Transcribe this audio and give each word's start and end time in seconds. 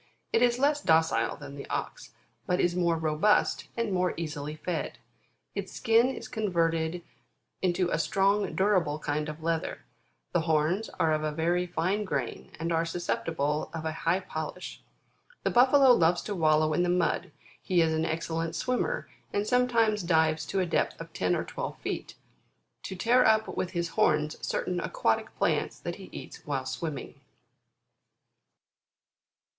It 0.33 0.41
is 0.41 0.57
less 0.57 0.81
docile 0.81 1.37
than 1.37 1.53
the 1.55 1.69
Ox, 1.69 2.09
but 2.47 2.59
is 2.59 2.75
more 2.75 2.97
robust, 2.97 3.67
and 3.77 3.93
more 3.93 4.15
easily 4.17 4.55
fed. 4.55 4.97
Its 5.53 5.73
skin 5.73 6.07
is 6.09 6.27
converted 6.27 7.03
into 7.61 7.87
a 7.91 7.99
strong, 7.99 8.55
dura 8.55 8.81
ble 8.81 8.97
kind 8.97 9.29
of 9.29 9.43
leather; 9.43 9.85
the 10.31 10.41
horns 10.41 10.89
are 10.99 11.13
of 11.13 11.23
a 11.23 11.31
very 11.31 11.67
fine 11.67 12.03
grain, 12.03 12.51
and 12.59 12.71
are 12.73 12.83
susceptible 12.83 13.69
of 13.75 13.85
a 13.85 13.91
high 13.91 14.21
polish. 14.21 14.81
The 15.43 15.51
Buffalo 15.51 15.91
loves 15.91 16.23
to 16.23 16.33
wallow 16.35 16.73
in 16.73 16.81
the 16.81 16.89
mud; 16.89 17.31
he 17.61 17.79
is 17.83 17.93
an 17.93 18.03
excellent 18.03 18.55
swimmer, 18.55 19.07
and 19.31 19.45
sometimes 19.45 20.01
dives 20.01 20.47
to 20.47 20.59
a 20.61 20.65
depth 20.65 20.99
of 20.99 21.13
ten 21.13 21.35
or 21.35 21.43
twelve 21.43 21.77
feet, 21.77 22.15
to 22.85 22.95
tear 22.95 23.23
up 23.23 23.55
with 23.55 23.69
his 23.73 23.89
horns 23.89 24.43
certain 24.43 24.79
aquatic 24.79 25.35
plants 25.37 25.79
that 25.79 25.97
he 25.97 26.05
eats 26.11 26.43
while 26.43 26.65
swimming. 26.65 27.21